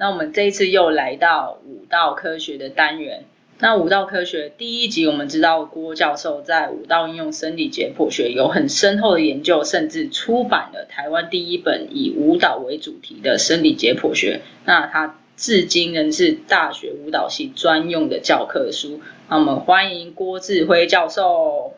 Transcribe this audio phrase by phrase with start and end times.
[0.00, 3.24] 那我们这一次又来到舞蹈科学的单元。
[3.58, 14.40] 那舞蹈科学第一集，我们知道郭教授在舞蹈应用生理解剖学有很深厚的研究，甚至出版了台湾第一本以舞蹈为主题的生理解剖学。
[14.64, 19.00] 那他至今仍是大学舞蹈系专用的教科书。
[19.28, 21.74] 那我们欢迎郭志辉教授。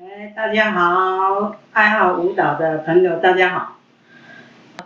[0.00, 3.75] 哎，大家好，爱好舞蹈的朋友，大家好。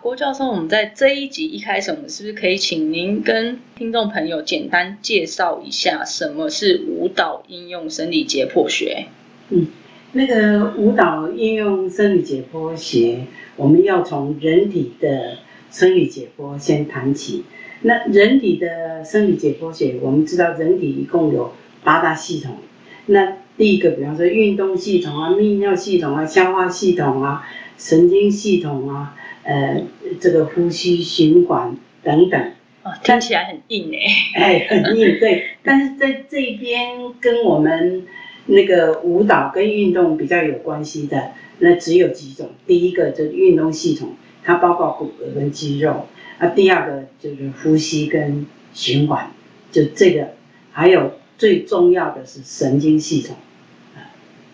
[0.02, 9.08] 郭教授，我们在这一集一开始，我们是不是可以请您跟听众朋友简单介绍一下什么是舞蹈应用生理解剖学？
[9.50, 9.66] 嗯，
[10.12, 15.36] 那个舞蹈应用生理解剖学，我们要从人体的
[15.70, 17.44] 生理解剖先谈起。
[17.82, 21.53] 那人体的生理解剖学，我们知道人体一共有
[21.84, 22.56] 八大系统。
[23.05, 29.14] 那第一个，比方说运动系统啊、泌尿系统啊、消化系统啊、神经系统啊。
[29.42, 29.83] 呃，
[30.20, 32.41] 这个呼吸循环等等，
[32.83, 35.44] 哦，听起来很硬哎，哎，很硬，对。
[35.64, 38.06] 但是在这边跟我们
[38.47, 42.50] 那个舞蹈跟运动比较有关系的，那只有几种。
[42.66, 46.06] 第一个就是运动系统，它包括骨骼跟肌肉
[46.38, 46.48] 啊。
[46.48, 49.30] 第二个就是呼吸跟循环，
[49.70, 50.28] 就这个。
[50.72, 53.34] 还有最重要的是神经系统。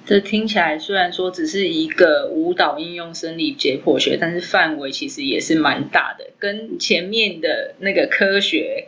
[0.07, 6.27] 这听起来虽然说只是一个舞蹈应用生理解剖学，但是范围其实也是蛮大的。
[6.39, 8.87] 跟前面的那个科学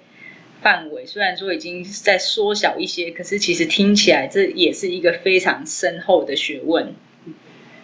[0.62, 6.94] 范围虽然说已经在缩小一些，可是其实听起来这也是一个非常深厚的学问。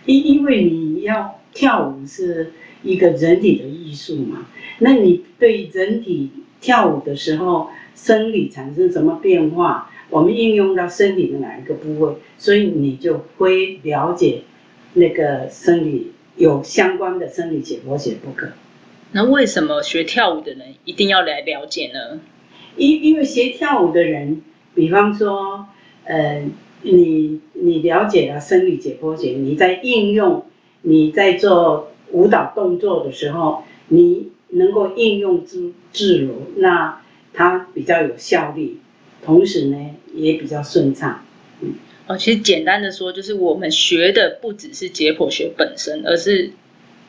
[0.06, 2.53] 因因为你要跳舞是
[2.84, 4.47] 一个人体的艺术嘛，
[4.78, 6.31] 那你对人体
[6.61, 9.91] 跳舞的时候生理产生什么变化？
[10.10, 14.42] 我们应用到身体的哪一个部位，所以你就会了解
[14.94, 18.48] 那个生理有相关的生理解剖学不可。
[19.12, 22.20] 那为什么学跳舞的人一定要来了解呢？
[22.76, 24.42] 因因为学跳舞的人，
[24.75, 25.66] 比方说，
[26.04, 26.44] 呃，
[26.82, 30.44] 你你了解了生理解剖学，你在应用
[30.82, 37.00] 你在做舞蹈动作的时候，你能够应用自自如，那
[37.32, 38.78] 它比较有效率。
[39.25, 39.77] 同时呢，
[40.15, 41.25] 也比较顺畅。
[41.61, 41.75] 嗯，
[42.07, 46.51] 哦，其实简单的说，就是我们学的不只是解剖学本身，而是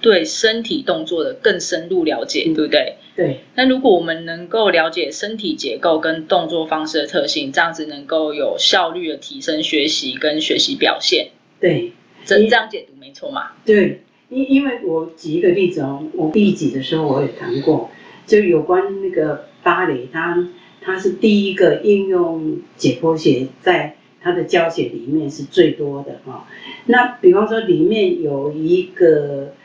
[0.02, 2.96] 对身体动作的更深入了解，对不对？
[3.16, 3.40] 对。
[3.56, 11.30] 那如果我们能够了解身体结构跟动作方式的特性，这样子能够有效率的提升学习跟学习表现。
[11.60, 11.92] 对，
[12.24, 13.52] 这这样解读没错嘛？
[13.66, 17.90] 对，因因为我举一个例子哦，我第一集的时候我也谈过，
[18.28, 20.48] 就有关那个芭蕾，它。
[20.86, 26.46] 它是第一个应用解剖学，在它的教学里面是最多的哈。
[26.86, 29.56] 那比方说里面有一个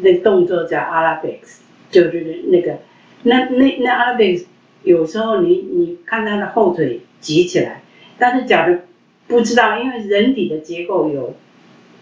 [0.00, 1.58] 那动作叫 Arabics，
[1.90, 2.78] 就是那个
[3.24, 4.44] 那那那 Arabics，
[4.84, 7.82] 有时候你你看他的后腿举起来，
[8.16, 8.78] 但是假如
[9.26, 11.34] 不知道，因为人体的结构有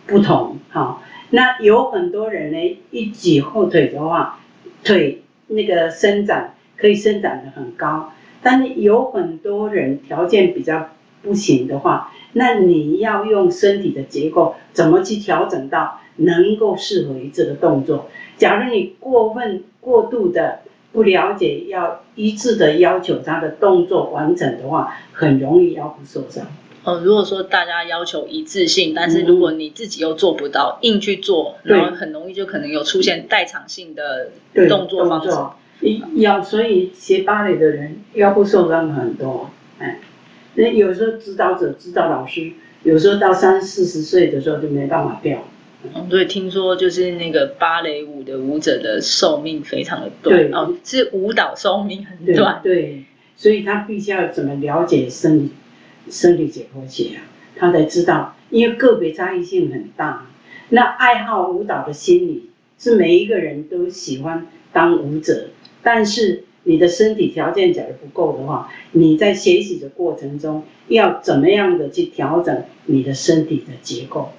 [0.06, 1.02] 不同哈。
[1.30, 4.38] 那有很多人呢，一举后腿的话，
[4.84, 8.12] 腿那个伸展可以伸展的很高。
[8.46, 10.90] 但是有很多人条件比较
[11.20, 18.06] 不行的话，那你要用身体的结构怎么去调整到能够适合于这个动作？
[18.36, 20.60] 假如你过分过度的
[20.92, 26.46] 不了解，要一致的要求他的动作完整的话，很容易腰部受伤。
[26.84, 34.28] 哦，如果说大家要求一致性，但是如果你自己又做不到，硬去做，然后很容易就可能有出现代偿性的
[34.68, 35.30] 动作方式。
[36.16, 39.98] 腰，所以学芭蕾的人腰部受伤很多，哎，
[40.54, 42.52] 那有时候指导者、指导老师，
[42.82, 45.44] 有时候到三四十岁的时候就没办法跳。
[45.94, 52.60] 嗯，对，听说就是那个芭蕾舞的舞者的寿命非常的短，哦，是舞蹈寿命很短。
[52.62, 53.04] 对，
[53.36, 55.52] 所以他必须要怎么了解生理、
[56.08, 57.22] 生理解剖学啊，
[57.56, 60.26] 他才知道，因为个别差异性很大。
[60.70, 65.50] 那爱好舞蹈的心理是每一个人都喜欢当舞者。
[65.86, 74.32] 但是你的身体条件假如不够的话，你在学习的过程中要怎么样的去调整你的身体的结构？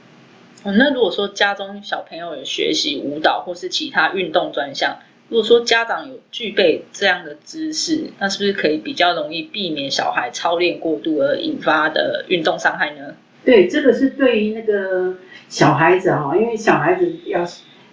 [0.64, 4.98] 哦，那如果说家中小朋友有学习舞蹈或是其他运动专项，
[5.30, 13.16] 如果说家长有具备这样的知识，那是不是可以比较容易避免小孩操练过度而引发的运动伤害呢？
[13.46, 15.16] 对，这个是对于那个
[15.48, 17.48] 小孩子哈，因为小孩子要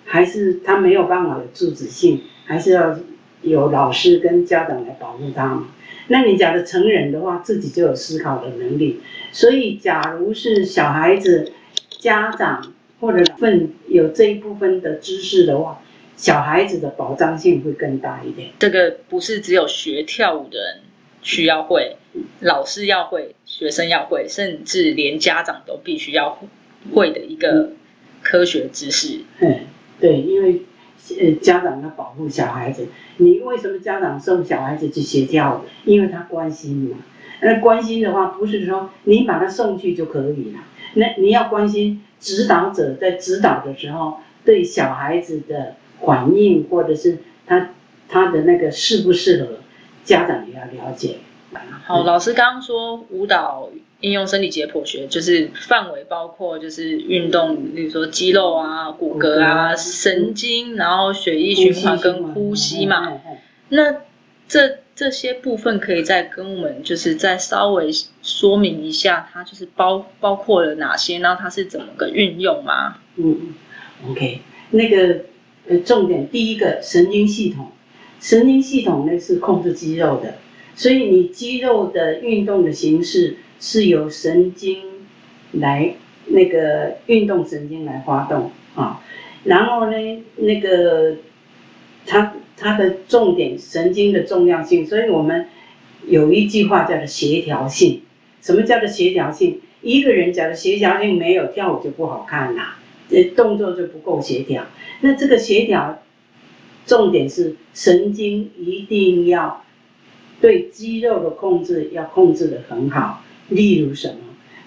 [0.04, 2.98] 还是他没有办法有自主性，还是要
[3.44, 5.69] 有老师跟家长来保护他嘛。
[6.08, 9.00] 那你假的成人的话，自己就有思考的能力，
[9.32, 11.52] 所以假如是小孩子
[11.99, 15.81] 家长或者份有这一部分的知识的话。
[16.17, 18.50] 小孩子的保障性会更大一点。
[18.61, 20.81] 这个不是只有学跳舞的人
[21.23, 21.96] 需要会，
[22.38, 26.38] 老师要会，学生要会，甚至连家长都必须要
[26.94, 27.73] 会的一个
[28.23, 29.23] 科学知识。
[29.41, 29.62] 嗯，
[30.00, 30.62] 对，因为
[31.20, 32.88] 呃家长要保护小孩子。
[33.18, 35.68] 你为什么家长送小孩子去学跳舞？
[35.84, 36.98] 因为他关心嘛。
[37.40, 40.60] 那关心的话，不是说你把他送去就可以了。
[40.94, 45.76] 那你要关心指导者在指导的时候对小孩子的。
[46.04, 47.70] 反应或者是他
[48.10, 49.60] 他的那个适不适合，
[50.04, 51.16] 家长也要了解。
[51.84, 53.70] 好，老师刚刚说舞蹈
[54.00, 63.20] 应用生理解剖学，就是范围包括就是运动，比如说肌肉啊、骨骼啊、神经，然后血液循环跟呼吸嘛。
[63.69, 64.02] 那
[64.46, 67.91] 这这些部分可以再跟我们就是再稍微
[68.23, 72.99] 说明一下，它就是包包括了哪些，然后它是怎么个运用吗？
[73.17, 73.55] 嗯
[74.11, 75.25] ，OK，那个。
[75.67, 77.73] 呃，重点第一个神经系统，
[78.20, 80.35] 神经系统呢是控制肌肉的，
[80.76, 84.82] 所以你肌肉的运动的形式是由神经
[85.52, 85.94] 来
[86.26, 89.02] 那个运动神经来发动啊，
[89.44, 91.16] 然后呢，那个
[92.06, 95.46] 它它的重点神经的重要性，所以我们
[96.06, 98.02] 有一句话叫做协调性。
[98.40, 99.60] 什么叫做协调性？
[99.80, 102.76] 一个人假如协调性没有，跳舞就不好看啦。
[103.08, 104.66] 这，动作就不够协调。
[105.00, 106.02] 那这个协调，
[106.86, 109.64] 重点是神经一定要
[110.40, 113.23] 对肌肉的控制要控制的很好。
[113.49, 114.17] 例如什么？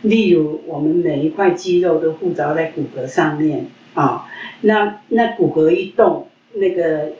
[0.04, 3.66] 例如我们每一块肌肉都附着在骨骼上面
[3.96, 4.28] 啊。
[4.62, 7.14] 那那骨骼一动，那个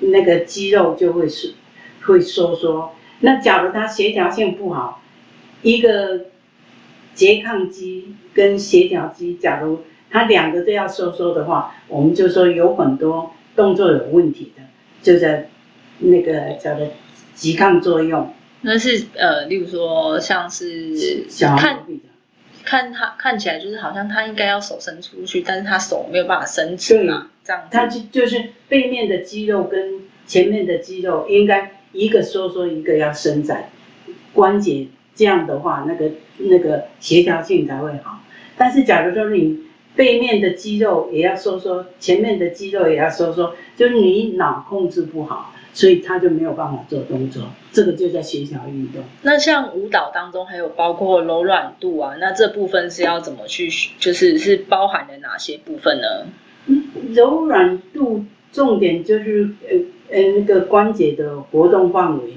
[0.00, 1.54] 那个肌肉就会是
[2.02, 2.92] 会收缩。
[3.20, 5.02] 那假如它协调性不好，
[5.62, 6.26] 一个
[7.16, 9.80] 拮抗肌跟协调肌，假如
[10.10, 14.62] 它两个都要收缩的话，我们就说有很多动作有问题的，
[15.02, 15.48] 就在
[15.98, 16.86] 那个叫做
[17.36, 18.32] 拮抗作用。
[18.62, 21.26] 那是呃，例如说像是
[21.58, 21.84] 看
[22.62, 27.66] 看他看起来就是好像他应该要手伸出去，但是他手没有办法伸直嘛，这样。
[27.70, 33.70] 他就就是背面的肌肉跟前面的肌肉应该一个收缩，一个要伸展，
[34.34, 38.20] 关节这样的话，那个那个协调性才会好。
[38.56, 39.58] 但是假如说你
[39.96, 47.42] 背面的肌肉也要收缩，前面的肌肉也要收缩，就是你脑控制不好，所以他就没有办法做动作。
[47.72, 49.02] 这个就叫协调运动。
[49.22, 56.26] 那像舞蹈当中还有包括柔软度啊，那这部分是要怎么去，就是是包含了哪些部分呢？
[56.66, 59.76] 嗯，柔软度重点就是呃
[60.16, 62.34] 呃那个关节的活动范围，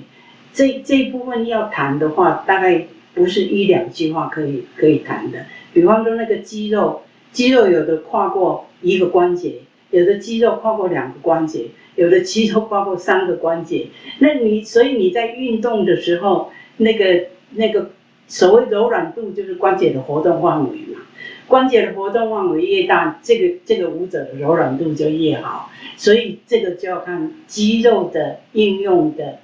[0.54, 5.46] 这这一部分要谈的话，大概不是一两句话可以可以谈的。
[5.72, 7.04] 比方说那个肌肉。
[7.34, 9.56] 肌肉有的跨过一个关节，
[9.92, 11.66] 有的肌肉跨过两个关节，
[11.96, 13.88] 有的肌肉跨过三个关节。
[14.20, 17.90] 那你所以你在运动的时候，那个那个
[18.28, 21.02] 所谓柔软度就是关节的活动范围嘛。
[21.48, 25.70] 关节的活动范围越大，这个这个舞者的柔软度就越好。
[25.98, 29.40] 所以这个就要看肌肉的应用的。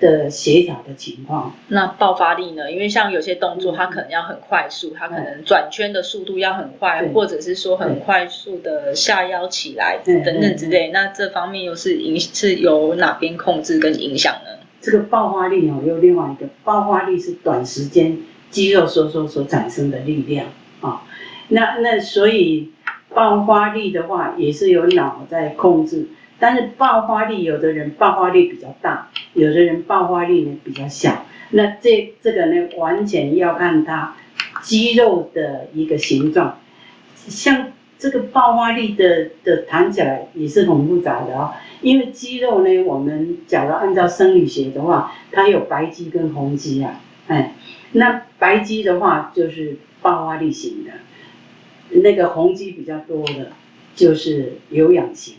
[0.00, 2.70] 的协调的情况，那爆发力呢？
[2.70, 10.88] 因为像有些动作，它可能要很快速，它可能转圈的速度要很快，或者是说很快速的下腰起来等等之类。
[10.88, 14.50] 那这方面又是影是由哪边控制跟影响呢？
[14.80, 18.18] 这个爆发力哦，又另外一个爆发力是短时间
[18.50, 20.48] 肌肉收缩所产生的力量
[20.80, 21.02] 啊。
[21.48, 22.72] 那那所以
[23.14, 26.08] 爆发力的话，也是由脑在控制。
[26.38, 31.24] 但是爆发力，有的人爆发力比较大，有的人爆发力呢比较小。
[31.50, 34.16] 那这这个呢，完全要看他
[34.62, 36.58] 肌肉的一个形状。
[37.14, 41.52] 像这个爆发力的的弹起来也是很复杂的哦。
[41.80, 47.00] 因为肌肉呢，我们假如按照生理学的话，它有白肌跟红肌啊。
[47.28, 47.54] 哎，
[47.92, 50.90] 那白肌的话就是爆发力型的，
[52.00, 53.52] 那个红肌比较多的，
[53.94, 55.36] 就是有氧型。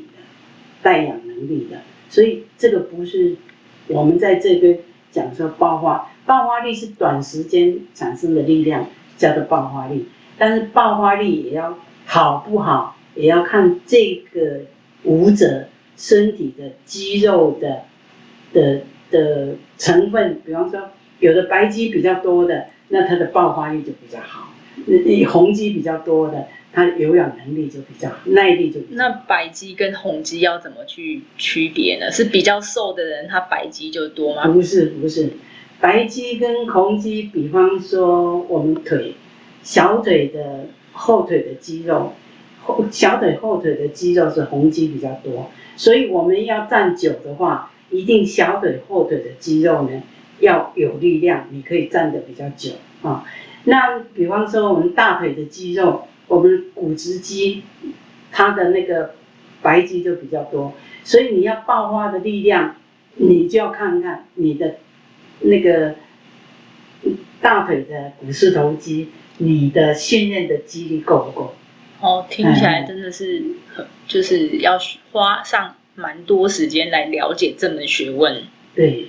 [0.85, 1.77] 带氧能力的，
[2.11, 3.35] 所以这个不是
[3.87, 4.77] 我们在这边
[5.09, 8.85] 讲说爆发，爆发力是短时间产生的力量
[9.17, 10.05] 叫做爆发力，
[10.37, 11.75] 但是爆发力也要
[12.05, 14.61] 好不好，也要看这个
[15.05, 15.65] 舞者
[15.97, 17.81] 身体的肌肉的
[18.53, 24.53] 的的成分，比方说有的白肌比较多的，那它的爆发力就比较好；
[25.27, 32.11] 红肌比较多的，它有氧能力就比较好，耐力就比较那白肌跟红肌要怎么去区别呢？
[32.11, 34.47] 是比较瘦的人，他白肌就多吗？
[34.47, 35.31] 不是不是，
[35.79, 39.15] 白肌跟红肌，比方说我们腿
[39.63, 42.13] 小腿的后腿的肌肉，
[42.61, 50.03] 后小腿后腿的肌肉是红肌比较多，所以我们要站久的话，一定小腿后腿的肌肉呢
[50.39, 53.23] 要有力量，你可以站得比较久啊。
[53.65, 57.63] 那比方说我们大腿的肌肉，我们股直肌，
[58.31, 59.15] 它的那个
[59.61, 62.77] 白肌就比较多，所以你要爆发的力量，
[63.15, 64.77] 你就要看看你的
[65.41, 65.95] 那个
[67.41, 71.55] 大腿的股四头肌，你的训练的肌力够不够？
[72.01, 73.43] 哦，听起来真的是
[73.73, 74.77] 很，就是要
[75.11, 78.43] 花上蛮多时间来了解这门学问。
[78.75, 79.07] 对，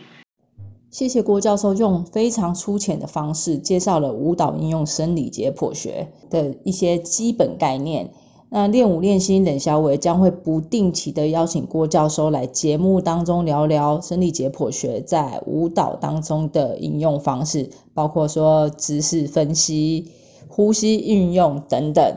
[0.97, 8.13] 谢谢郭教授用非常粗浅的方式介绍了舞蹈应用生理解剖学的一些基本概念。
[8.49, 20.11] 那练舞练心冷小伟将会不定期的邀请郭教授来节目当中聊聊生理解剖学在舞蹈当中的应用方式，包括说姿势分析、
[20.49, 22.17] 呼吸运用等等。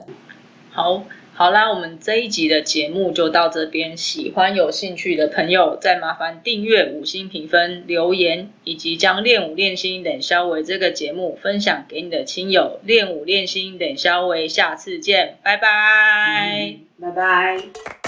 [0.72, 1.02] 好，
[1.40, 3.96] 好啦，我们这一集的节目就到这边。
[3.96, 12.82] 喜欢有兴趣的朋友，再麻烦订阅、五星评分、留言，以及将练武练心等消维这个节目分享给你的亲友。
[12.84, 16.76] 练武练心等消维，下次见，拜拜。
[17.00, 17.99] 拜拜。